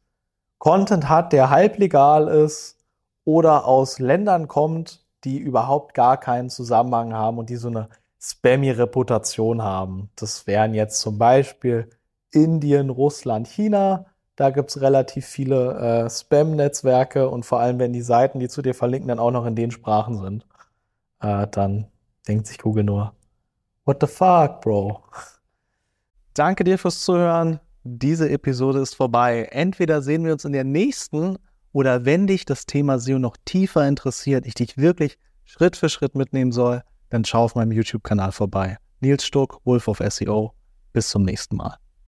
Content 0.59 1.09
hat, 1.09 1.33
der 1.33 1.49
halblegal 1.49 2.27
ist 2.27 2.77
oder 3.25 3.65
aus 3.65 3.99
Ländern 3.99 4.47
kommt, 4.47 5.05
die 5.23 5.37
überhaupt 5.37 5.93
gar 5.93 6.17
keinen 6.17 6.49
Zusammenhang 6.49 7.13
haben 7.13 7.37
und 7.37 7.49
die 7.49 7.55
so 7.55 7.69
eine 7.69 7.89
spammy 8.21 8.71
Reputation 8.71 9.61
haben. 9.61 10.09
Das 10.15 10.47
wären 10.47 10.73
jetzt 10.73 10.99
zum 10.99 11.17
Beispiel 11.17 11.89
Indien, 12.31 12.89
Russland, 12.89 13.47
China. 13.47 14.05
Da 14.35 14.51
gibt's 14.51 14.79
relativ 14.81 15.25
viele 15.25 16.05
äh, 16.05 16.09
Spam-Netzwerke 16.09 17.29
und 17.29 17.45
vor 17.45 17.59
allem, 17.59 17.79
wenn 17.79 17.91
die 17.91 18.01
Seiten, 18.01 18.39
die 18.39 18.47
zu 18.47 18.61
dir 18.61 18.73
verlinken, 18.73 19.09
dann 19.09 19.19
auch 19.19 19.31
noch 19.31 19.45
in 19.45 19.55
den 19.55 19.71
Sprachen 19.71 20.17
sind, 20.17 20.45
äh, 21.21 21.47
dann 21.47 21.87
denkt 22.27 22.47
sich 22.47 22.57
Google 22.59 22.85
nur, 22.85 23.13
what 23.85 23.97
the 24.01 24.07
fuck, 24.07 24.61
Bro? 24.61 25.03
Danke 26.33 26.63
dir 26.63 26.77
fürs 26.77 27.03
Zuhören. 27.03 27.59
Diese 27.83 28.29
Episode 28.29 28.79
ist 28.79 28.95
vorbei. 28.95 29.49
Entweder 29.51 30.01
sehen 30.01 30.23
wir 30.23 30.33
uns 30.33 30.45
in 30.45 30.53
der 30.53 30.63
nächsten 30.63 31.37
oder 31.71 32.05
wenn 32.05 32.27
dich 32.27 32.45
das 32.45 32.65
Thema 32.65 32.99
SEO 32.99 33.19
noch 33.19 33.35
tiefer 33.45 33.87
interessiert, 33.87 34.45
ich 34.45 34.53
dich 34.53 34.77
wirklich 34.77 35.17
Schritt 35.43 35.75
für 35.75 35.89
Schritt 35.89 36.15
mitnehmen 36.15 36.51
soll, 36.51 36.83
dann 37.09 37.25
schau 37.25 37.43
auf 37.43 37.55
meinem 37.55 37.71
YouTube-Kanal 37.71 38.31
vorbei. 38.31 38.77
Nils 38.99 39.25
Stuck, 39.25 39.59
Wolf 39.65 39.87
of 39.87 40.01
SEO. 40.07 40.53
Bis 40.93 41.09
zum 41.09 41.23
nächsten 41.23 41.55
Mal. 41.55 41.77